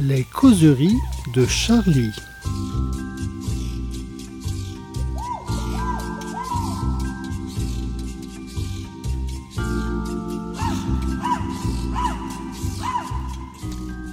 [0.00, 0.96] Les causeries
[1.34, 2.12] de Charlie.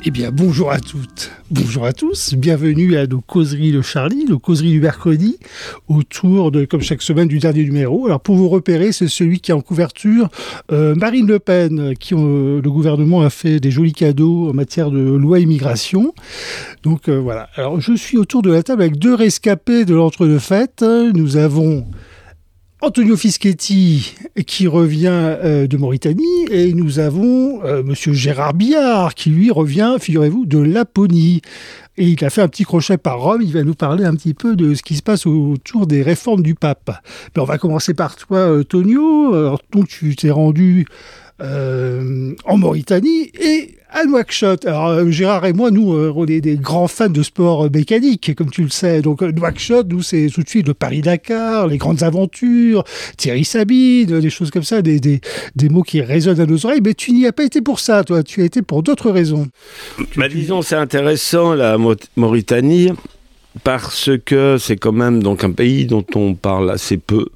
[0.07, 4.37] Eh bien, bonjour à toutes, bonjour à tous, bienvenue à nos causeries de Charlie, nos
[4.37, 5.39] causeries du mercredi,
[5.87, 8.05] autour de, comme chaque semaine, du dernier numéro.
[8.05, 10.29] Alors, pour vous repérer, c'est celui qui est en couverture
[10.71, 14.91] euh, Marine Le Pen, qui euh, le gouvernement a fait des jolis cadeaux en matière
[14.91, 16.13] de loi immigration.
[16.83, 17.49] Donc euh, voilà.
[17.55, 20.85] Alors, je suis autour de la table avec deux rescapés de l'entre-deux-fêtes.
[21.15, 21.83] Nous avons
[22.85, 24.13] Antonio Fischetti
[24.45, 29.95] qui revient euh, de Mauritanie et nous avons euh, monsieur Gérard Billard qui lui revient,
[29.99, 31.41] figurez-vous, de Laponie.
[31.97, 34.35] Et il a fait un petit crochet par Rome, il va nous parler un petit
[34.35, 36.91] peu de ce qui se passe autour des réformes du pape.
[37.35, 39.33] Mais on va commencer par toi, euh, Tonio.
[39.33, 40.85] Alors, donc tu t'es rendu
[41.41, 44.65] en Mauritanie et à Nouakchott.
[44.65, 48.35] Alors, euh, Gérard et moi, nous, euh, on est des grands fans de sport mécanique,
[48.35, 49.01] comme tu le sais.
[49.01, 52.83] Donc, euh, Nouakchott, nous, c'est tout de suite le Paris-Dakar, les grandes aventures,
[53.15, 55.21] Thierry Sabine, des choses comme ça, des, des,
[55.55, 56.81] des, mots qui résonnent à nos oreilles.
[56.83, 58.21] Mais tu n'y as pas été pour ça, toi.
[58.21, 59.47] Tu as été pour d'autres raisons.
[60.17, 61.77] Bah, disons, c'est intéressant, la
[62.17, 62.91] Mauritanie,
[63.63, 67.27] parce que c'est quand même donc un pays dont on parle assez peu.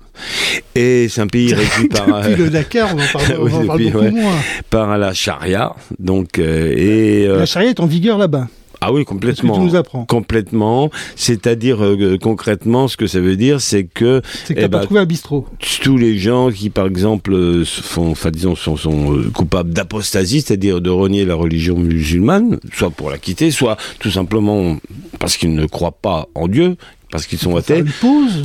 [0.76, 3.84] Et c'est un pays régi par depuis le Dakar, on en parle, on en parle
[3.84, 4.40] beaucoup ouais, moins.
[4.70, 8.48] Par la charia, donc euh, et euh, la charia est en vigueur là-bas.
[8.82, 9.54] Ah oui, complètement.
[9.56, 10.06] Que tu nous apprends.
[10.06, 10.90] Complètement.
[11.16, 14.22] C'est-à-dire, euh, concrètement, ce que ça veut dire, c'est que.
[14.46, 15.48] C'est que eh bah, pas trouvé un bistrot.
[15.82, 20.42] Tous les gens qui, par exemple, euh, font, enfin, disons, sont, sont euh, coupables d'apostasie,
[20.42, 24.78] c'est-à-dire de renier la religion musulmane, soit pour la quitter, soit tout simplement
[25.20, 26.78] parce qu'ils ne croient pas en Dieu,
[27.12, 27.84] parce qu'ils sont athées,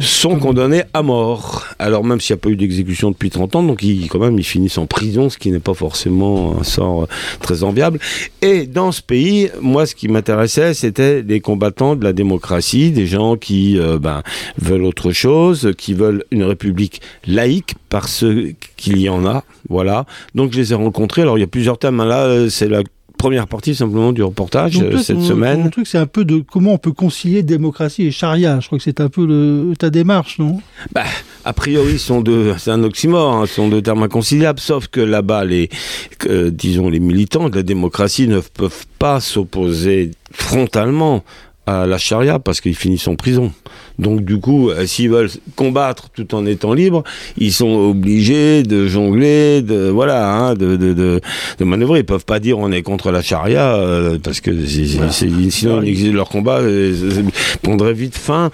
[0.01, 1.67] sont condamnés à mort.
[1.79, 4.39] Alors même s'il n'y a pas eu d'exécution depuis 30 ans, donc ils, quand même
[4.39, 7.07] ils finissent en prison, ce qui n'est pas forcément un sort euh,
[7.41, 7.98] très enviable.
[8.42, 13.07] Et dans ce pays, moi ce qui m'intéressait, c'était des combattants de la démocratie, des
[13.07, 14.23] gens qui euh, ben,
[14.58, 18.25] veulent autre chose, qui veulent une république laïque, parce
[18.77, 20.07] qu'il y en a, voilà.
[20.35, 21.23] Donc je les ai rencontrés.
[21.23, 21.98] Alors il y a plusieurs thèmes.
[21.98, 22.83] Là, euh, c'est la
[23.24, 25.62] première partie simplement du reportage euh, cette semaine.
[25.62, 28.61] Mon truc, c'est un peu de comment on peut concilier démocratie et charia.
[28.61, 30.61] Je crois que c'est un peu le, ta démarche, non?
[30.92, 31.05] Bah,
[31.46, 35.01] A priori, sont deux, c'est un oxymore, hein, ce sont deux termes inconciliables, sauf que
[35.01, 35.70] là-bas, les,
[36.27, 41.24] euh, disons, les militants de la démocratie ne peuvent pas s'opposer frontalement
[41.67, 43.52] à la charia parce qu'ils finissent en prison.
[43.98, 47.05] Donc du coup, euh, s'ils veulent combattre tout en étant libres,
[47.39, 51.20] ils sont obligés de jongler, de voilà, hein, de, de, de,
[51.58, 52.01] de, manœuvrer.
[52.01, 55.80] Ils peuvent pas dire on est contre la charia euh, parce que sinon
[56.13, 57.23] leur combat euh,
[57.63, 58.51] prendrait vite fin.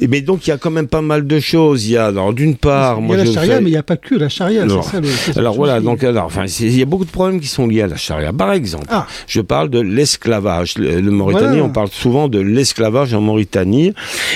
[0.00, 1.86] Et, mais donc il y a quand même pas mal de choses.
[1.86, 3.82] Il y a alors d'une part, il y a la charia, mais il n'y a
[3.82, 4.62] pas que la charia.
[4.62, 5.08] Alors, ça, le,
[5.38, 7.86] alors voilà, donc alors enfin il y a beaucoup de problèmes qui sont liés à
[7.86, 8.32] la charia.
[8.32, 9.06] Par exemple, ah.
[9.26, 10.76] je parle de l'esclavage.
[10.76, 11.64] Le, le Mauritanie, voilà.
[11.64, 13.94] on parle souvent de l'esclavage en Mauritanie.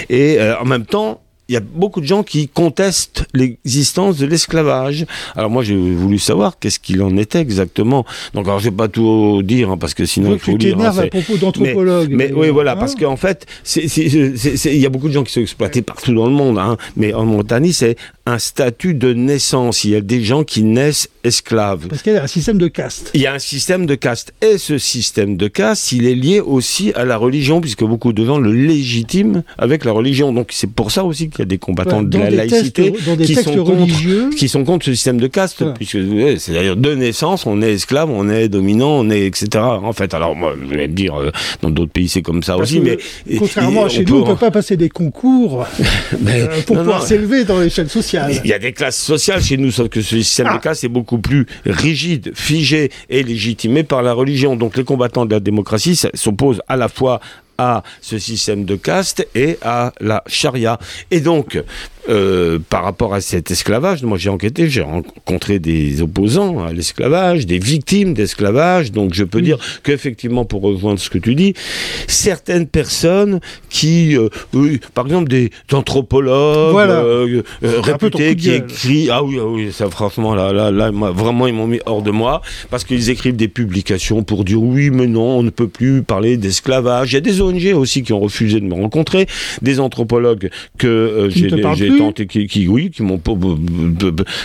[0.09, 4.27] Et euh, en même temps, il y a beaucoup de gens qui contestent l'existence de
[4.27, 5.07] l'esclavage.
[5.37, 8.05] Alors moi, j'ai voulu savoir qu'est-ce qu'il en était exactement.
[8.35, 10.79] Donc alors, je vais pas tout dire hein, parce que sinon il faut lire.
[10.81, 12.11] Hein, à propos d'anthropologue.
[12.11, 13.47] Mais, mais, oui, voilà, hein parce qu'en fait,
[13.77, 16.59] il y a beaucoup de gens qui sont exploités partout dans le monde.
[16.59, 17.97] Hein, mais en Montanie, c'est
[18.27, 19.85] un statut de naissance.
[19.85, 21.87] Il y a des gens qui naissent esclaves.
[21.87, 23.11] Parce qu'il y a un système de caste.
[23.15, 24.35] Il y a un système de caste.
[24.43, 28.25] Et ce système de caste, il est lié aussi à la religion, puisque beaucoup de
[28.25, 30.33] gens le légitiment avec la religion.
[30.33, 33.35] Donc c'est pour ça aussi qu'il y a des combattants ouais, de la laïcité qui,
[33.35, 35.73] sont contre, qui sont contre ce système de caste, ouais.
[35.75, 35.99] puisque
[36.39, 39.49] c'est-à-dire de naissance, on est esclave, on est dominant, on est etc.
[39.63, 41.31] En fait, alors moi, je vais me dire, euh,
[41.61, 42.99] dans d'autres pays c'est comme ça Parce aussi, mais
[43.39, 45.67] contrairement à chez nous, on ne peut pas passer des concours
[46.21, 48.33] mais, euh, pour non, pouvoir s'élever dans l'échelle sociale.
[48.43, 50.57] Il y a des classes sociales chez nous, sauf que ce système ah.
[50.57, 54.57] de caste est beaucoup plus rigide, figé et légitimé par la religion.
[54.57, 57.21] Donc les combattants de la démocratie s'opposent à la fois
[57.59, 60.79] à ce système de caste et à la charia.
[61.11, 61.63] Et donc,
[62.09, 67.47] euh, par rapport à cet esclavage, moi j'ai enquêté, j'ai rencontré des opposants à l'esclavage,
[67.47, 71.55] des victimes d'esclavage, donc je peux dire qu'effectivement, pour rejoindre ce que tu dis,
[72.07, 77.01] certaines personnes qui, euh, oui, par exemple des anthropologues voilà.
[77.01, 81.55] euh, réputés qui écrivent, ah oui, ah oui, ça franchement, là, là, là vraiment ils
[81.55, 85.39] m'ont mis hors de moi, parce qu'ils écrivent des publications pour dire oui, mais non,
[85.39, 87.13] on ne peut plus parler d'esclavage.
[87.13, 89.27] Il y a des ONG aussi qui ont refusé de me rencontrer,
[89.63, 91.31] des anthropologues que euh,
[91.99, 93.21] tenté, qui, qui, oui, qui m'ont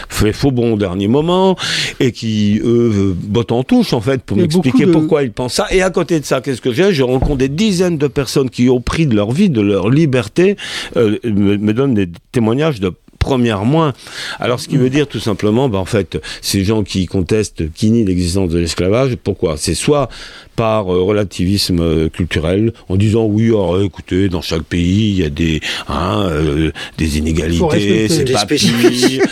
[0.09, 1.55] fait faux bon au dernier moment
[1.99, 4.91] et qui bottent en touche en fait pour m'expliquer de...
[4.91, 5.67] pourquoi ils pensent ça.
[5.71, 6.93] Et à côté de ça, qu'est-ce que j'ai?
[6.93, 10.55] Je rencontre des dizaines de personnes qui, au prix de leur vie, de leur liberté,
[10.97, 13.93] euh, me, me donnent des témoignages de première moins.
[14.39, 17.91] Alors, ce qui veut dire tout simplement, ben, en fait, ces gens qui contestent, qui
[17.91, 19.55] nient l'existence de l'esclavage, pourquoi?
[19.57, 20.09] C'est soit
[20.55, 25.23] par euh, relativisme euh, culturel, en disant oui, oh, écoutez, dans chaque pays, il y
[25.23, 28.59] a des, hein, euh, des inégalités, c'est pas pire,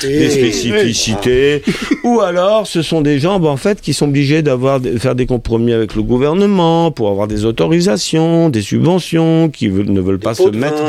[0.01, 1.63] des spécificités.
[2.03, 5.25] Ou alors, ce sont des gens, ben, en fait, qui sont obligés d'avoir faire des
[5.25, 10.50] compromis avec le gouvernement pour avoir des autorisations, des subventions, qui ne veulent pas se
[10.50, 10.83] mettre,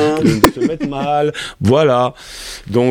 [0.55, 1.33] se mettre mal.
[1.61, 2.15] Voilà.
[2.69, 2.90] Donc,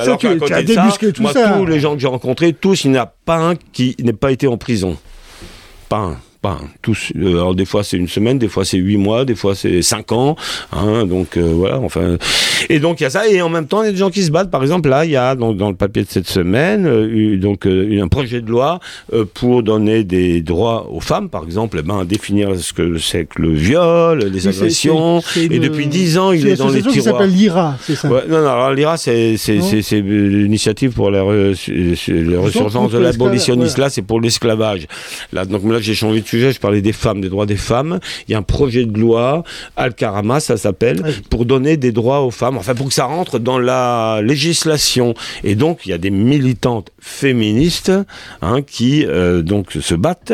[0.00, 0.88] alors qu'à côté de ça,
[1.20, 4.12] moi, tous les gens que j'ai rencontrés, tous, il n'y a pas un qui n'ait
[4.12, 4.96] pas été en prison.
[5.88, 7.12] Pas un pas tous.
[7.16, 9.80] Euh, alors des fois c'est une semaine, des fois c'est huit mois, des fois c'est
[9.80, 10.36] cinq ans.
[10.72, 12.18] Hein, donc euh, voilà, enfin.
[12.68, 13.28] Et donc il y a ça.
[13.28, 14.50] Et en même temps, il y a des gens qui se battent.
[14.50, 17.66] Par exemple, là, il y a donc, dans le papier de cette semaine euh, donc
[17.66, 18.80] un projet de loi
[19.34, 23.40] pour donner des droits aux femmes, par exemple, eh ben, définir ce que c'est que
[23.40, 25.22] le viol, les agressions.
[25.36, 26.94] et depuis dix ans, il est, dans les tiroirs.
[26.94, 28.48] qui s'appelle l'IRA, c'est ça ouais, Non, non.
[28.48, 29.36] Alors l'IRA, c'est
[29.92, 33.78] l'initiative pour la, ressurgence de l'abolitionniste.
[33.78, 34.86] Là, c'est pour l'esclavage.
[35.32, 38.00] Là, donc là, j'ai changé de je parlais des femmes, des droits des femmes.
[38.28, 39.44] Il y a un projet de loi,
[39.76, 43.58] Al-Karama, ça s'appelle, pour donner des droits aux femmes, enfin pour que ça rentre dans
[43.58, 45.14] la législation.
[45.44, 47.92] Et donc, il y a des militantes féministes
[48.40, 50.32] hein, qui euh, donc se battent,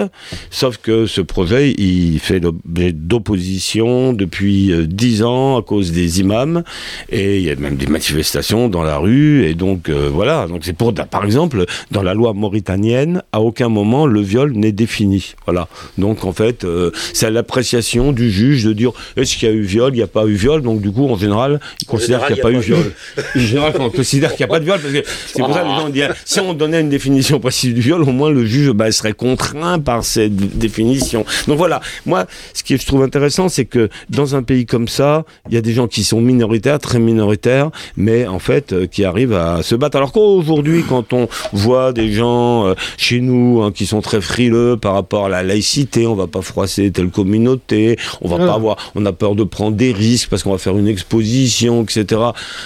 [0.50, 6.20] sauf que ce projet, il fait l'objet d'opposition depuis euh, dix ans à cause des
[6.20, 6.62] imams,
[7.08, 10.46] et il y a même des manifestations dans la rue, et donc euh, voilà.
[10.46, 14.72] Donc c'est pour, par exemple, dans la loi mauritanienne, à aucun moment le viol n'est
[14.72, 15.34] défini.
[15.46, 15.68] Voilà.
[15.96, 19.54] Donc en fait, euh, c'est à l'appréciation du juge de dire est-ce qu'il y a
[19.54, 20.60] eu viol, il n'y a pas eu viol?
[20.60, 22.92] Donc du coup, en général, il considère qu'il n'y a, pas eu viol.
[23.36, 25.60] en général, on considère qu'il n'y a pas de viol, parce que c'est pour ça
[25.60, 28.44] que les gens disent si on donnait une définition précise du viol, au moins le
[28.44, 31.24] juge bah, serait contraint par cette définition.
[31.46, 35.24] Donc voilà, moi, ce que je trouve intéressant, c'est que dans un pays comme ça,
[35.48, 39.04] il y a des gens qui sont minoritaires, très minoritaires, mais en fait, euh, qui
[39.04, 39.96] arrivent à se battre.
[39.96, 44.76] Alors qu'aujourd'hui, quand on voit des gens euh, chez nous hein, qui sont très frileux
[44.76, 48.76] par rapport à la laïcité, on va pas froisser telle communauté, on va pas avoir,
[48.94, 52.20] on a peur de prendre des risques parce qu'on va faire une exposition, etc.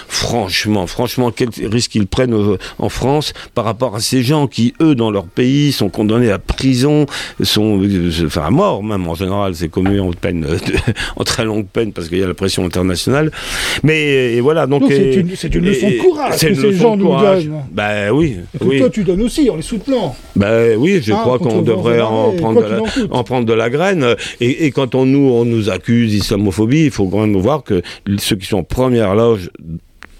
[0.08, 4.74] Franchement, franchement, quel risque ils prennent euh, en France par rapport à ces gens qui,
[4.80, 7.06] eux, dans leur pays, sont condamnés à prison,
[7.42, 10.46] sont, euh, enfin à mort même en général, c'est commis en peine,
[11.16, 13.30] en très longue peine parce qu'il y a la pression internationale.
[13.82, 17.62] Mais et voilà, donc c'est une, leçon de courage que ces gens nous donnent.
[17.72, 18.78] Ben oui, oui.
[18.78, 20.14] Toi, tu donnes aussi en les soutenant.
[20.36, 22.80] Ben oui, je hein, crois qu'on devrait en prendre la,
[23.10, 24.16] en prendre de la graine.
[24.40, 27.82] Et, quand on nous, on nous accuse d'islamophobie, il faut quand même voir que
[28.18, 29.50] ceux qui sont en première loge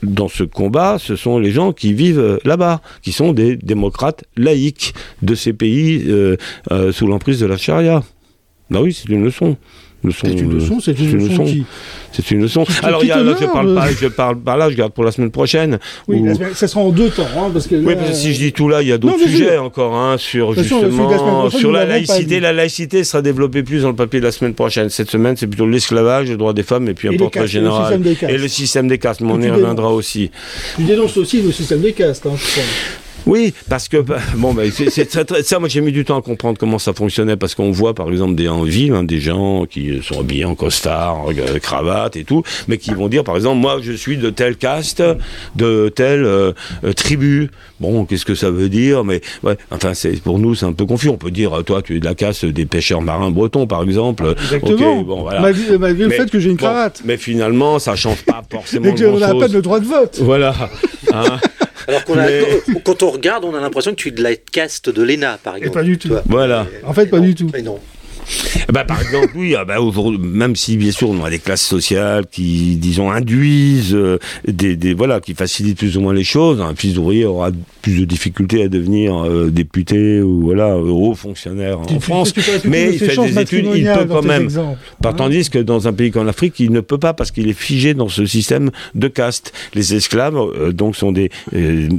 [0.03, 4.95] dans ce combat, ce sont les gens qui vivent là-bas, qui sont des démocrates laïcs
[5.23, 6.37] de ces pays euh,
[6.71, 8.03] euh, sous l'emprise de la charia.
[8.71, 9.57] Ben oui, c'est une leçon.
[10.11, 11.45] C'est une leçon, c'est une, leçon,
[12.11, 12.65] C'est une leçon.
[12.83, 15.05] Alors, il y a, là, je parle pas, je parle pas là, je garde pour
[15.05, 15.79] la semaine prochaine.
[16.09, 16.23] Oui,
[16.55, 17.77] ça sera en deux temps, hein, parce que.
[17.77, 20.17] oui, parce que si je dis tout là, il y a d'autres sujets encore, hein,
[20.19, 22.41] sur justement, sur la laïcité.
[22.41, 24.89] La laïcité sera développée plus dans le papier de la semaine prochaine.
[24.91, 28.01] Cette semaine, c'est plutôt l'esclavage, le droit des femmes, et puis un portrait général.
[28.29, 30.31] Et le système des castes, mais on y reviendra aussi.
[30.77, 32.37] Tu dénonces aussi le système des castes, hein,
[33.27, 35.59] oui, parce que bah, bon, bah, c'est ça.
[35.59, 38.35] Moi, j'ai mis du temps à comprendre comment ça fonctionnait parce qu'on voit, par exemple,
[38.35, 42.25] des en ville, hein, des gens qui sont habillés en costard, en euh, cravate et
[42.25, 45.03] tout, mais qui vont dire, par exemple, moi, je suis de telle caste,
[45.57, 46.53] de telle euh,
[46.85, 47.51] euh, tribu.
[47.81, 49.05] Bon, qu'est-ce que ça veut dire?
[49.05, 51.09] Mais ouais, enfin, c'est pour nous, c'est un peu confus.
[51.09, 54.35] On peut dire, toi, tu es de la caste des pêcheurs marins bretons, par exemple.
[54.43, 55.03] Exactement.
[55.03, 55.41] bon, voilà.
[55.41, 57.03] malgré, malgré le fait que j'ai une cravate.
[57.05, 58.87] Mais finalement, ça change pas forcément.
[58.87, 60.19] Et qu'on a à peine le droit de vote.
[60.21, 60.55] Voilà.
[61.13, 61.37] Hein
[61.89, 62.17] alors qu'on
[62.85, 65.57] quand on regarde, on a l'impression que tu es de la caste de l'ENA, par
[65.57, 65.79] exemple.
[65.79, 66.11] Et pas du tout.
[66.27, 66.67] Voilà.
[66.85, 67.51] En fait, pas du tout.
[67.65, 67.79] non.
[68.73, 69.77] Bah, par exemple, oui, ah bah,
[70.21, 74.95] même si bien sûr on a des classes sociales qui, disons, induisent euh, des, des,
[74.95, 76.61] voilà, qui facilitent plus ou moins les choses.
[76.61, 77.51] Un fils d'ouvrier aura
[77.83, 82.33] plus de difficultés à devenir euh, député ou voilà haut fonctionnaire en France,
[82.65, 84.49] mais il fait des études, il peut quand même.
[85.03, 87.49] Par hein tandis que dans un pays comme l'Afrique, il ne peut pas parce qu'il
[87.49, 89.53] est figé dans ce système de caste.
[89.75, 91.31] Les esclaves, euh, donc, sont des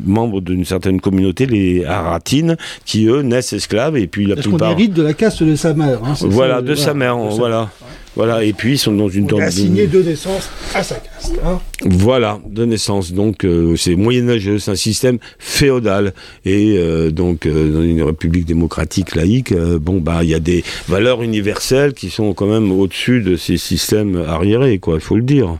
[0.06, 4.72] membres d'une certaine communauté, les Haratines, qui eux naissent esclaves et puis la plupart.
[4.72, 6.00] hérite de la caste de sa mère.
[6.04, 7.70] Hein, voilà, de sa mère, voilà.
[8.16, 9.28] Voilà, et puis ils sont dans une...
[9.28, 11.34] Il a assigné de naissance à sa caste.
[11.44, 11.60] Hein.
[11.84, 13.12] voilà, de naissance.
[13.12, 16.14] Donc euh, c'est moyenâgeux, c'est un système féodal.
[16.46, 20.64] Et euh, donc euh, dans une république démocratique laïque, bon bah il y a des
[20.88, 25.24] valeurs universelles qui sont quand même au-dessus de ces systèmes arriérés, quoi, il faut le
[25.24, 25.58] dire.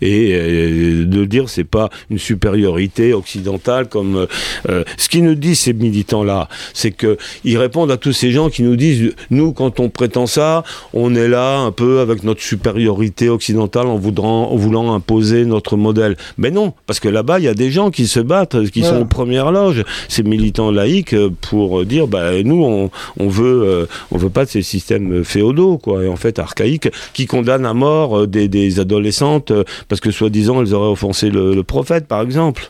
[0.00, 4.26] Et euh, de dire c'est pas une supériorité occidentale comme euh,
[4.68, 8.30] euh, ce qu'ils nous disent ces militants là, c'est que ils répondent à tous ces
[8.30, 12.24] gens qui nous disent nous quand on prétend ça, on est là un peu avec
[12.24, 16.16] notre supériorité occidentale en voulant, en voulant imposer notre modèle.
[16.38, 19.00] Mais non, parce que là-bas il y a des gens qui se battent, qui sont
[19.00, 24.30] aux premières loges, ces militants laïcs pour dire bah nous on, on veut on veut
[24.30, 28.48] pas de ces systèmes féodaux quoi et en fait archaïques qui condamnent à mort des,
[28.48, 29.52] des adolescentes
[29.88, 32.68] parce que soi-disant elles auraient offensé le, le prophète, par exemple.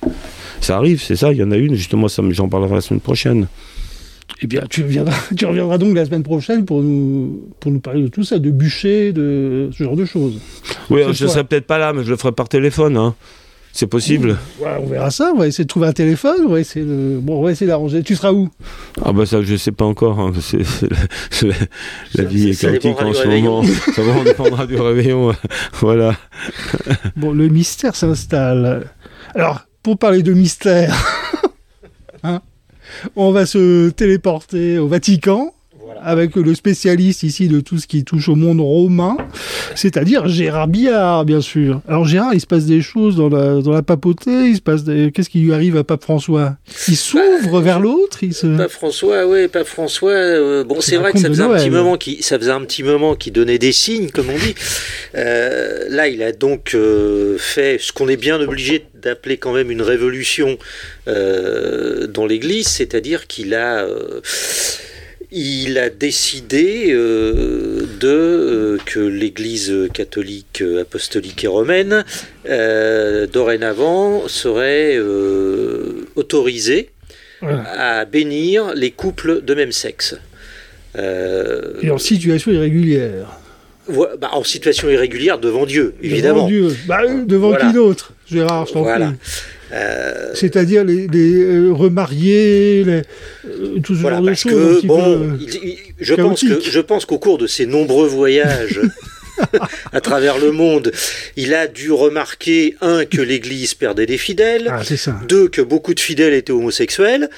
[0.61, 3.01] Ça arrive, c'est ça, il y en a une, justement, ça, j'en parlerai la semaine
[3.01, 3.47] prochaine.
[4.43, 8.03] Eh bien, tu reviendras, tu reviendras donc la semaine prochaine pour nous, pour nous parler
[8.03, 10.41] de tout ça, de bûcher, de ce genre de choses.
[10.91, 12.97] Oui, je ne serai peut-être pas là, mais je le ferai par téléphone.
[12.97, 13.15] Hein.
[13.79, 14.39] C'est possible.
[14.59, 17.19] Ouais, on verra ça, on va essayer de trouver un téléphone, on va essayer de,
[17.21, 18.03] bon, on va essayer d'arranger.
[18.03, 18.49] Tu seras où?
[19.05, 20.19] Ah bah ça, je sais pas encore.
[20.19, 20.33] hein.
[20.41, 20.65] C'est-
[21.31, 21.55] c'est- la,
[22.15, 23.63] la vie est chaotique en ce moment.
[23.95, 25.35] Ça va, on dépendra du réveillon.
[25.81, 26.17] voilà.
[27.17, 28.85] Bon, le mystère s'installe.
[29.35, 30.97] Alors, pour parler de mystère,
[32.23, 32.41] hein,
[33.15, 35.53] on va se téléporter au Vatican
[36.03, 39.17] avec le spécialiste ici de tout ce qui touche au monde romain,
[39.75, 41.81] c'est-à-dire Gérard Billard, bien sûr.
[41.89, 44.85] Alors Gérard, il se passe des choses dans la, dans la papauté, il se passe
[44.85, 45.11] des...
[45.13, 46.57] Qu'est-ce qui lui arrive à Pape François?
[46.89, 48.47] Il s'ouvre vers l'autre, il se...
[48.47, 50.11] Pape François, ouais, Pape François.
[50.13, 52.83] euh, bon, C'est vrai que ça faisait un petit moment qui, ça faisait un petit
[52.83, 54.55] moment qu'il donnait des signes, comme on dit.
[55.15, 59.71] Euh, là, il a donc euh, fait ce qu'on est bien obligé d'appeler quand même
[59.71, 60.59] une révolution
[61.07, 63.87] dans l'Église, c'est-à-dire qu'il a
[65.39, 72.05] il a décidé euh, de euh, que l'Église catholique euh, apostolique et romaine
[72.49, 74.99] euh, dorénavant serait
[76.17, 76.91] autorisée
[77.43, 77.99] Voilà.
[78.01, 80.17] à bénir les couples de même sexe.
[80.99, 83.39] Et en situation irrégulière.
[84.19, 86.47] bah, en situation irrégulière devant Dieu, évidemment.
[86.47, 86.77] Devant Dieu.
[86.87, 87.67] Bah, devant Voilà.
[87.67, 89.09] qui d'autre Gérard, je t'en Voilà.
[89.09, 89.17] prie?
[89.73, 93.03] Euh, C'est-à-dire les, les, euh, remariés, les,
[93.49, 94.83] euh, tout ce voilà, genre de choses.
[94.83, 96.71] que bon, il- je pense que chaotique.
[96.73, 98.81] je pense qu'au cours de ses nombreux voyages
[99.93, 100.93] à travers le monde,
[101.37, 105.21] il a dû remarquer un que l'Église perdait des fidèles, Ah, ça.
[105.29, 107.29] deux que beaucoup de fidèles étaient homosexuels.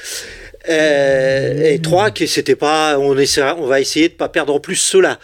[0.68, 4.76] Euh, et trois que c'était pas on on va essayer de pas perdre en plus
[4.76, 5.18] cela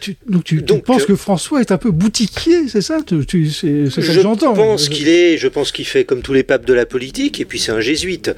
[0.00, 2.98] tu- donc tu, tu Donc, penses euh, que François est un peu boutiquier, c'est ça?
[3.06, 4.52] Tu, tu- C'est ça que Je j'entends.
[4.54, 7.44] pense qu'il est, je pense qu'il fait comme tous les papes de la politique, et
[7.46, 8.30] puis c'est un jésuite.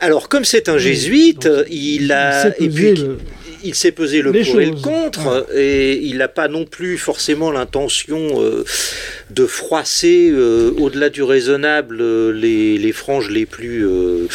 [0.00, 3.16] Alors, comme c'est un jésuite, donc, il a, sait et puis, le-
[3.64, 6.98] il sait peser le les pour et le contre, et il n'a pas non plus
[6.98, 8.62] forcément l'intention euh,
[9.30, 14.26] de froisser euh, au-delà du raisonnable euh, les, les franges les plus euh,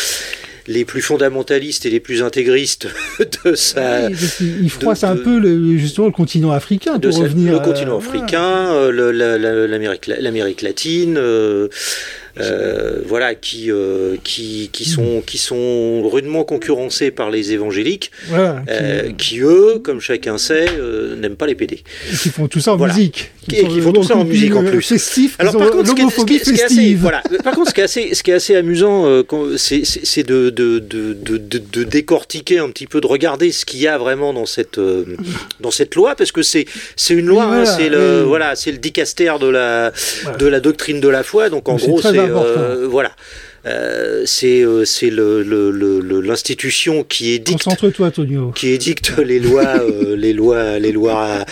[0.71, 2.87] les plus fondamentalistes et les plus intégristes
[3.45, 4.15] de sa Oui,
[4.63, 7.51] il froisse de- un de- peu le, justement le continent africain de pour sa- revenir.
[7.53, 11.67] le à- continent africain, euh, le- la- la- l'Amérique la- l'Amérique latine, euh,
[12.39, 18.63] euh, voilà, qui, euh, qui, qui, sont, qui sont rudement concurrencés par les évangéliques, Voilà,
[18.65, 20.65] qui, euh, qui eux, comme chacun sait,
[21.19, 21.83] n'aiment pas les PD.
[22.21, 22.93] qui font tout ça en voilà.
[22.93, 23.31] musique.
[23.51, 24.81] Et qui font tout ça en musique, en plus.
[24.81, 27.23] Festif, Alors par ont contre, ce qui est, ce qui est- qui assez, voilà.
[27.43, 29.23] Par contre, ce qui est assez, ce qui est assez amusant, euh,
[29.57, 33.97] c'est de, de, de, de, décortiquer un petit peu, de regarder ce qu'il y a
[33.97, 35.05] vraiment dans cette, euh,
[35.59, 38.55] dans cette loi, parce que c'est c'est une loi, Oui, hein, voilà, c'est le voilà,
[38.55, 39.91] c'est le dicaster de la
[40.23, 40.37] Voilà.
[40.37, 41.49] de la doctrine de la foi.
[41.49, 43.11] Donc en gros, c'est euh, voilà.
[43.67, 47.67] Euh, c'est euh, c'est le- le- le- l'institution qui édicte
[48.55, 51.45] qui édicte les lois euh, les lois les lois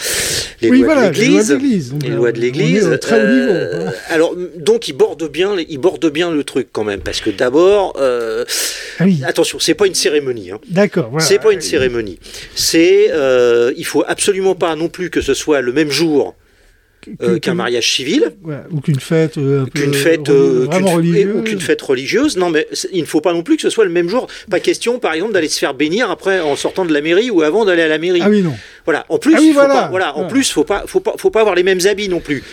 [0.62, 1.58] les oui, lois voilà, de l'Église
[2.02, 2.98] les lois de l'Église.
[3.12, 3.94] Euh, voilà.
[4.10, 7.94] Alors, donc, il borde bien, il borde bien le truc quand même, parce que d'abord,
[8.00, 8.44] euh,
[9.00, 10.52] Ah oui, attention, c'est pas une cérémonie.
[10.52, 10.60] Hein.
[10.70, 11.10] d'accord.
[11.12, 11.26] voilà.
[11.26, 12.20] C'est pas une cérémonie.
[12.56, 16.36] C'est, euh, il faut absolument pas non plus que ce soit le même jour
[17.22, 21.36] Euh, qu'un mariage civil, voilà, ou qu'une fête euh, qu'une fête, euh, religieuse.
[21.38, 22.36] ou qu'une fête religieuse.
[22.38, 24.28] Non, mais il ne faut pas non plus que ce soit le même jour.
[24.52, 27.42] Pas question, par exemple, d'aller se faire bénir après en sortant de la mairie ou
[27.42, 28.20] avant d'aller à la mairie.
[28.24, 28.54] Ah oui, non.
[28.86, 29.06] Voilà.
[29.08, 29.74] En plus, Ah oui, il faut voilà.
[29.84, 30.10] pas, voilà.
[30.12, 30.30] En Voilà.
[30.30, 32.44] plus, faut pas, faut pas, faut pas avoir les mêmes habits non plus.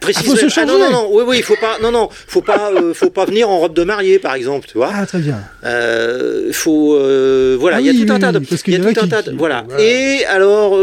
[0.00, 0.34] Précisément.
[0.34, 0.92] faut se non, non, changer.
[0.92, 3.58] non, oui, oui, il faut pas, non, non, faut pas, euh, faut pas venir en
[3.58, 4.90] robe de mariée, par exemple, tu vois.
[4.94, 5.40] Ah, très bien.
[5.64, 8.76] Euh, faut, euh, voilà, Ah il y a oui, tout un tas de, il y
[8.76, 9.64] a tout un qui- tas de, voilà.
[9.68, 9.82] voilà.
[9.84, 10.78] Et alors,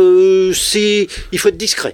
[0.54, 1.94] c'est, il faut être discret.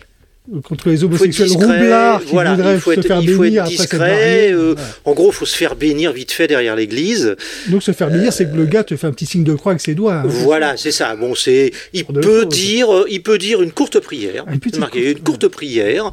[0.64, 3.30] Contre les Il homosexuels discret, roublards qui voilà, voudraient il faut se être, faire il
[3.34, 4.52] faut bénir être discret.
[4.52, 4.76] euh.
[5.06, 7.38] En gros, faut se faire bénir vite fait derrière l'église.
[7.70, 9.72] Donc se faire bénir, c'est que le gars te fait un petit signe de croix
[9.72, 10.16] avec ses doigts.
[10.16, 10.24] hein.
[10.26, 11.16] Voilà, c'est ça.
[11.16, 14.44] Bon, c'est, il peut dire, euh, il peut dire une courte prière.
[14.46, 16.12] Ah, C'est marqué, courte, une courte prière.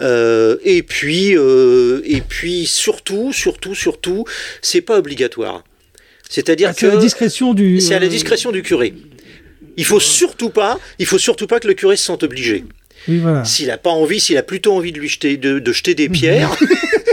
[0.00, 4.24] Euh, et puis, euh, et puis surtout, surtout, surtout,
[4.60, 5.64] c'est pas obligatoire.
[6.30, 7.80] C'est-à-dire Ah, que c'est à la discrétion du.
[7.80, 8.94] c'est à la euh, discrétion du curé.
[9.76, 12.64] Il faut surtout pas, il faut surtout pas que le curé se sente obligé.
[13.08, 13.44] Oui, voilà.
[13.44, 16.08] S'il n'a pas envie, s'il a plutôt envie de lui jeter, de, de jeter des
[16.18, 16.50] pierres,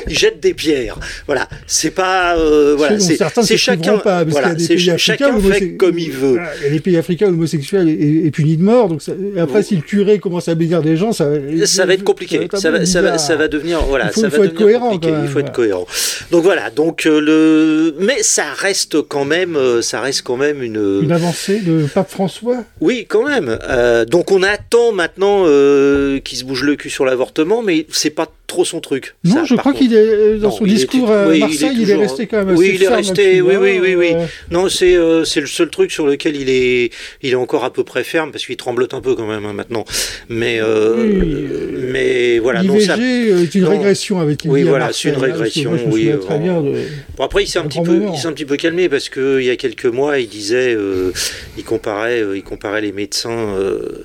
[0.08, 0.98] il jette des pierres.
[1.28, 5.72] Voilà, c'est pas, euh, voilà, c'est chacun, pas, parce voilà, y a des chacun fait
[5.74, 6.38] comme il veut.
[6.40, 9.02] Ah, Il y a des pays africains où l'homosexuel est, est puni de mort, donc
[9.02, 9.64] ça- après, Oh.
[9.64, 11.28] si le curé commence à bénir des gens, ça,
[11.66, 12.48] Ça va être compliqué.
[12.56, 14.58] Ça va, ça va, ça va devenir, voilà, Il faut- ça il va être devenir
[14.66, 15.08] cohérent, compliqué.
[15.10, 15.56] quand même, il faut être voilà.
[15.56, 15.88] cohérent.
[16.32, 16.70] Donc voilà.
[16.70, 21.02] Donc euh, le, mais ça reste quand même, euh, ça reste quand même une.
[21.04, 22.64] Une avancée de Pape François?
[22.82, 23.58] Oui, quand même.
[23.70, 25.44] Euh, donc on attend maintenant
[25.80, 29.16] euh, qu'il se bouge le cul sur l'avortement, mais c'est pas trop son truc.
[29.24, 31.78] Non, ça, je crois qu'il est dans Non, son discours à oui, il est Marseille,
[31.80, 34.12] il est, resté quand même oui, il est resté- oui, oui, oui, oui.
[34.16, 36.90] euh, Non, c'est euh, c'est le seul truc sur lequel il est
[37.22, 39.54] il est encore à peu près ferme parce qu'il tremblote un peu quand même hein,
[39.54, 39.86] maintenant.
[40.28, 41.48] Mais euh, Oui.
[41.92, 42.64] mais voilà.
[42.64, 42.98] Non, L'IVG ça...
[42.98, 43.70] est une non.
[43.70, 46.74] régression avec Oui, dit à voilà, c'est une hein, régression, oui, euh, très bien de...
[47.18, 48.14] Bon, après, il s'est un, petit peu, moment.
[48.16, 50.74] il s'est un petit peu calmé parce que il y a quelques mois, il disait,
[50.76, 51.12] euh,
[51.58, 54.04] il comparait, euh, il comparait les médecins, euh,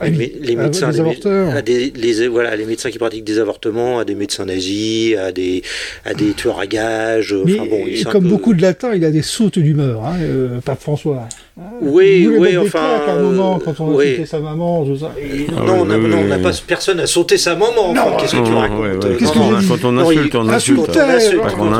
[0.00, 4.14] Ah, les, médecins, à des, les, voilà, les médecins qui pratiquent des avortements, à des
[4.14, 5.62] médecins nazis, à des,
[6.04, 7.34] à des tueurs à gages.
[7.44, 10.60] Mais Enfin bon, comme peu- beaucoup de latins, il a des sautes d'humeur, hein, euh,
[10.64, 11.26] Pape François.
[11.60, 14.10] Hein, Oui, oui, enfin, à un moment quand on a oui.
[14.12, 15.12] cité sa maman, tout ça.
[15.20, 16.42] Et- Ah non, on oui, on n'a oui.
[16.42, 17.90] pas personne à sauter sa maman.
[17.90, 19.04] Enfin, Non, qu'est-ce que tu racontes.
[19.04, 20.80] Euh, Quand que on- insulte, on insulte.
[20.80, 21.72] Quand on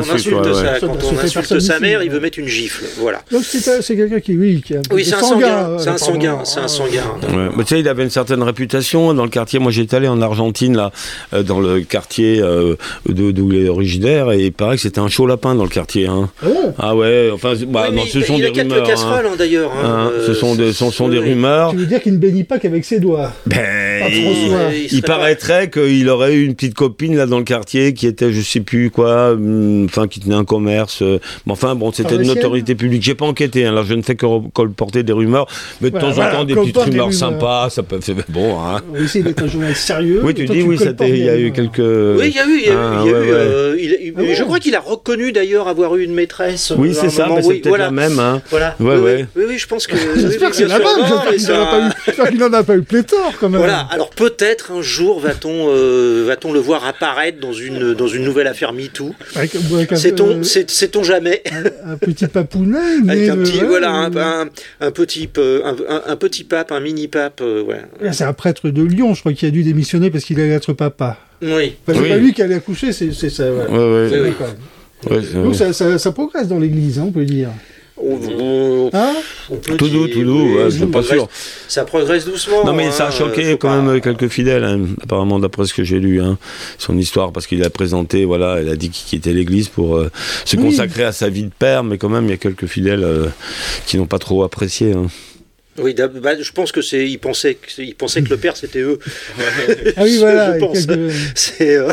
[1.18, 2.85] insulte, sa, mère, il veut mettre une gifle.
[2.99, 3.23] Voilà.
[3.30, 5.68] Donc c'est un- c'est quelqu'un qui, oui, qui a Oui, c'est un sanguins, sanguin.
[5.71, 6.38] euh, C'est un sanguin.
[6.44, 7.02] C'est un sanguin.
[7.59, 9.59] Tu sais, il avait une certaine réputation dans le quartier.
[9.59, 10.92] Moi, j'étais allé en Argentine, là,
[11.32, 12.75] euh, dans le quartier euh,
[13.08, 16.06] d'où il est originaire, et il paraît que c'était un chaud lapin dans le quartier.
[16.06, 16.30] Hein.
[16.42, 18.84] Ah Ah ouais, enfin, bah, non, ce il- sont il des a quelques rumeurs.
[18.87, 18.88] hein.
[18.90, 19.70] casseroles hein, d'ailleurs.
[19.84, 21.30] Hein, euh, ce sont des, ce sont des oui.
[21.30, 21.70] rumeurs.
[21.70, 23.30] Tu veux dire qu'il ne bénit pas qu'avec ses doigts?
[23.46, 23.58] Ben,
[24.11, 24.58] il, François.
[24.75, 27.92] il il serait pas- paraîtrait qu'il aurait eu une petite copine là dans le quartier
[27.94, 31.02] qui était, je sais plus quoi, hum, enfin qui tenait un commerce.
[31.02, 33.02] euh, mais enfin bon, c'était une autorité publique.
[33.02, 33.64] J'ai pas enquêté.
[33.66, 35.46] Hein, là, je ne fais que colporter des rumeurs,
[35.80, 37.12] mais de Voilà, temps en temps des petites rumeurs rumeurs.
[37.12, 37.68] sympas.
[37.70, 38.58] Ça peut faire bon.
[38.61, 38.80] Hein.
[38.90, 40.20] On va essayer d'être un journal sérieux.
[40.25, 41.52] Oui, tu dis oui, il y a eu rumeurs.
[42.18, 43.30] Oui, il y a eu, il y a eu, Ah, il y a ouais, eu,
[43.30, 43.36] ouais.
[43.38, 46.72] euh, il- il- Ah bon je crois qu'il a reconnu d'ailleurs avoir eu une maîtresse.
[46.76, 47.26] Oui, euh, c'est ça.
[47.40, 47.84] c'est Oui, peut-être voilà.
[47.86, 48.18] la même.
[48.18, 48.42] Hein.
[48.50, 48.74] Voilà.
[48.80, 49.26] Ouais, oui, oui, ouais.
[49.36, 49.96] oui, oui, je pense que.
[50.16, 50.96] J'espère oui, que c'est bien la sûr.
[50.98, 51.08] même.
[51.10, 53.32] Non, mais J'espère qu'il n'en a pas eu- j'espère qu'il n'en a pas eu pléthore
[53.40, 53.58] quand même.
[53.58, 53.86] Voilà.
[53.90, 58.46] Alors peut-être un jour va-t-on euh, va-t-on le voir apparaître dans une dans une nouvelle
[58.46, 59.14] affaire MeToo.
[59.94, 61.42] Sait-on euh, sait- sait-on jamais.
[61.84, 62.78] un, un petit papounet.
[63.08, 64.44] Avec un petit euh, voilà un, euh,
[64.80, 67.82] un, un petit un, un- un petit pape un mini pape euh, voilà.
[68.00, 70.50] Là, c'est un prêtre de Lyon, je crois, qui a dû démissionner parce qu'il allait
[70.54, 71.18] être papa.
[71.43, 71.75] Oui.
[71.87, 72.09] Enfin, c'est Oui.
[72.09, 73.50] pas lui qui allait accoucher, c'est ça.
[73.50, 73.71] voilà.
[73.71, 75.17] Ouais, vrai, quand même.
[75.19, 77.49] Ouais, c'est- Donc ça, ça, ça progresse dans l'église, hein, on peut dire.
[78.05, 79.13] On, Hein
[79.50, 81.28] on peut Tout doux, tout doux, ouais, ça c'est pas progresse- sûr.
[81.69, 82.65] Ça progresse doucement.
[82.65, 85.75] Non mais ça a hein, choqué quand pas- même quelques fidèles, hein, apparemment d'après ce
[85.75, 86.37] que j'ai lu, hein,
[86.78, 90.11] son histoire, parce qu'il a présenté, voilà, il a dit qu'il quittait l'église pour euh,
[90.45, 90.63] se Oui.
[90.65, 93.26] consacrer à sa vie de père, mais quand même il y a quelques fidèles euh,
[93.87, 94.95] qui n'ont pas trop apprécié.
[95.78, 95.82] Hein.
[95.82, 97.08] Oui, bah, je pense que c'est.
[97.08, 98.99] Ils pensaient que, ils pensaient que le père c'était eux.
[99.97, 100.54] Ah oui, voilà.
[100.58, 100.87] Je pense.
[100.87, 101.76] quelques- C'est.
[101.76, 101.93] euh,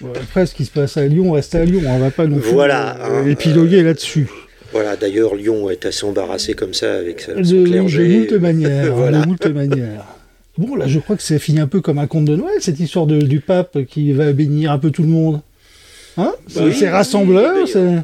[0.00, 1.82] Bon, après, ce qui se passe à Lyon reste à Lyon.
[1.86, 4.28] On va pas non plus Voilà, euh, hein, épiloguer là-dessus.
[4.72, 4.96] Voilà.
[4.96, 7.78] D'ailleurs, Lyon est assez embarrassé comme ça avec sa, De, son de
[8.18, 8.94] moult manières.
[8.94, 9.20] Voilà.
[9.22, 10.04] De moult manières.
[10.58, 12.80] Bon, là, je crois que c'est fini un peu comme un conte de Noël, cette
[12.80, 15.40] histoire de- du pape qui va bénir un peu tout le monde.
[16.18, 16.32] Hein?
[16.48, 17.96] C'est Oui, c'est rassembleur, oui, c'est...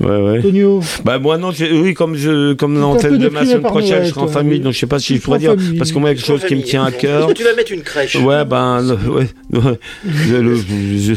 [0.00, 0.40] Ouais, ouais.
[0.42, 4.10] Tonio Bah moi non, j'ai- oui comme je comme tel de ma semaine prochaine, je
[4.10, 5.78] serai en famille, donc je sais pas si je pourrais dire famille.
[5.78, 7.32] parce que moi il y a quelque chose qui me tient à cœur.
[7.34, 8.16] Tu vas mettre une crèche?
[8.16, 9.78] Ouais, ben, le- ouais, ouais.
[10.06, 11.14] Je- le- je-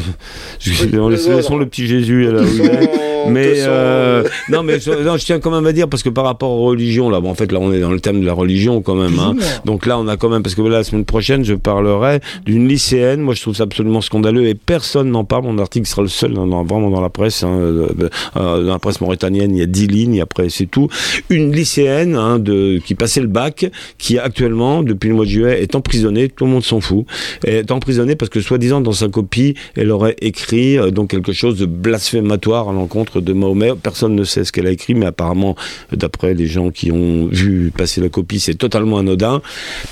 [0.60, 1.36] je- je- on laisse- voilà.
[1.38, 2.90] laissons le petit Jésus là est.
[3.30, 6.24] Mais euh, non, mais je, non, je tiens quand même à dire parce que par
[6.24, 8.34] rapport aux religions là, bon, en fait là on est dans le thème de la
[8.34, 9.18] religion quand même.
[9.18, 9.34] Hein.
[9.64, 13.20] Donc là on a quand même parce que la semaine prochaine je parlerai d'une lycéenne.
[13.22, 15.44] Moi je trouve ça absolument scandaleux et personne n'en parle.
[15.44, 17.88] Mon article sera le seul dans- dans- vraiment dans la presse, hein, euh,
[18.36, 19.54] euh, la presse mauritanienne.
[19.54, 20.20] Il y a dix lignes.
[20.20, 20.88] Après c'est tout.
[21.30, 22.42] Une lycéenne hein,
[22.84, 26.28] qui passait le bac, qui actuellement depuis le mois de juillet est emprisonnée.
[26.28, 27.06] Tout le monde s'en fout.
[27.44, 31.58] Est emprisonnée parce que soi-disant dans sa copie elle aurait écrit euh, donc quelque chose
[31.58, 33.72] de blasphématoire à l'encontre de Mahomet.
[33.82, 35.56] Personne ne sait ce qu'elle a écrit, mais apparemment,
[35.92, 39.42] euh, d'après les gens qui ont vu passer la copie, c'est totalement anodin.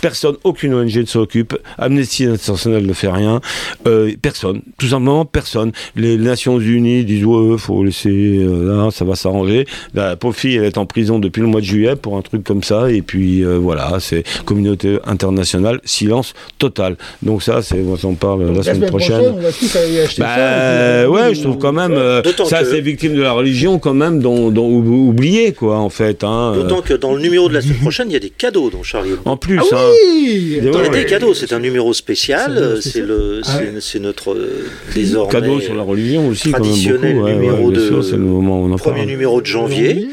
[0.00, 1.56] Personne, aucune ONG ne s'occupe.
[1.78, 3.40] Amnesty International ne fait rien.
[3.86, 5.72] Euh, personne, tout simplement personne.
[5.96, 9.66] Les Nations Unies disent ouais, faut laisser là, ça va s'arranger.
[9.94, 12.44] La pauvre fille, elle est en prison depuis le mois de juillet pour un truc
[12.44, 16.96] comme ça, et puis euh, voilà, c'est communauté internationale, silence total.
[17.22, 19.34] Donc ça, c'est, j'en parle la, La semaine prochaine.
[19.36, 21.02] on va tous aller acheter Bah, ça.
[21.04, 23.32] puis, ouais, euh, je trouve quand même euh, D'autant ça que- c'est victime de la
[23.32, 27.14] religion quand même dont, dont ou- oublié quoi en fait hein, euh, D'autant que dans
[27.14, 29.58] le numéro de la semaine prochaine, il y a des cadeaux dans Charlie en plus
[29.60, 29.76] Ah hein.
[30.14, 31.04] oui Des- Il y a ouais, des ouais.
[31.06, 34.00] cadeaux, c'est un numéro spécial, C'est euh, Ah ouais.
[34.00, 37.80] notre euh, désormais cadeau sur la religion aussi quand même traditionnel beaucoup ouais, numéro de-
[37.86, 39.10] sûr, c'est le moment moment où on en Premier parle.
[39.10, 40.08] numéro de janvier.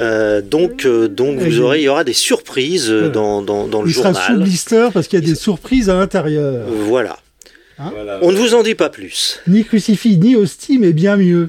[0.00, 3.66] Euh, donc, euh, donc vous il- aurez, il y aura des surprises euh, dans, dans,
[3.66, 4.42] dans le Il sera sous journal.
[4.42, 6.66] blister parce qu'il y a des surprises à l'intérieur.
[6.88, 7.16] Voilà.
[7.78, 8.18] Voilà.
[8.22, 9.40] On ne vous en dit pas plus.
[9.48, 11.48] Ni crucifix, ni hostie, mais bien mieux.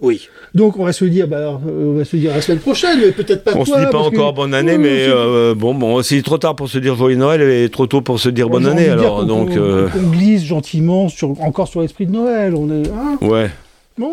[0.00, 0.28] Oui.
[0.54, 3.12] Donc on va se dire, bah, alors, on va se dire la semaine prochaine, mais
[3.12, 5.54] peut-être pas On se toi, dit pas que- encore bonne année, Oui, mais oui, euh,
[5.54, 8.28] bon, bon, c'est trop tard pour se dire joyeux Noël et trop tôt pour se
[8.30, 8.88] dire bonne année.
[8.88, 12.54] Alors donc, euh, qu'on glisse gentiment sur, encore sur l'esprit de Noël.
[12.54, 13.50] On est, hein, ouais.
[13.98, 14.12] Non,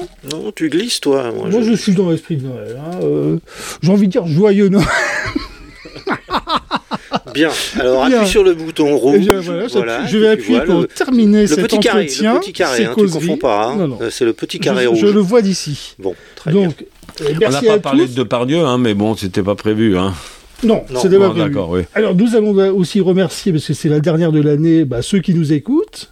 [0.56, 1.32] tu glisses, toi.
[1.32, 2.80] Moi, moi je- je suis dans l'esprit de Noël.
[2.80, 3.38] hein, euh,
[3.82, 4.88] j'ai envie de dire joyeux Noël.
[7.34, 7.50] Bien.
[7.80, 8.17] Alors, Bien.
[8.19, 9.15] appuie sur le bouton rouge.
[9.15, 9.32] Et je,
[9.74, 12.04] voilà, vais appuyer pour le, terminer le cet petit carré.
[12.04, 12.34] entretien.
[12.36, 13.28] Le petit carré, hein, tu causeries.
[13.28, 13.67] confonds pas.
[13.69, 13.89] hein.
[14.02, 15.00] Euh, C'est le petit carré je, rouge.
[15.00, 15.96] je le vois d'ici.
[16.00, 16.67] Bon, très bien.
[16.67, 16.86] Donc,
[17.22, 18.12] euh, On n'a pas à parlé tous.
[18.12, 19.98] de Depardieu, hein, mais bon, c'était pas prévu.
[19.98, 20.13] Hein.
[20.63, 21.58] Non, Non, c'était pas Bon, prévu.
[21.69, 21.82] Oui.
[21.96, 25.34] Alors, nous allons aussi remercier, parce que c'est la dernière de l'année, bah, ceux qui
[25.34, 26.12] nous écoutent.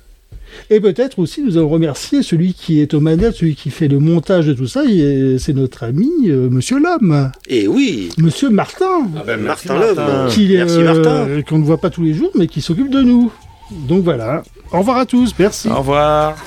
[0.74, 4.00] Et peut-être aussi, nous allons remercier celui qui est aux manettes, celui qui fait le
[4.00, 4.84] montage de tout ça.
[4.88, 9.06] et C'est notre ami, euh, Monsieur L'Homme, Et oui, Monsieur Martin,
[9.38, 10.30] Martin Lhomme.
[10.30, 11.42] qui, Merci, euh, Martin.
[11.42, 13.34] qu'on ne voit pas tous les jours, mais qui s'occupe de nous.
[13.86, 14.44] Donc voilà.
[14.72, 15.36] Au revoir à tous.
[15.38, 15.68] Merci.
[15.68, 16.38] Au revoir.